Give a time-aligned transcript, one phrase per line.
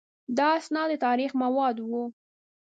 [0.37, 2.03] دا اسناد د تاریخ مواد وو.